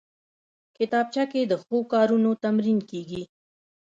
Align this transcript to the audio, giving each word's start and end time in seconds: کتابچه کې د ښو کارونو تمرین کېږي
کتابچه 0.77 1.23
کې 1.31 1.41
د 1.45 1.53
ښو 1.63 1.77
کارونو 1.93 2.31
تمرین 2.43 2.79
کېږي 2.89 3.23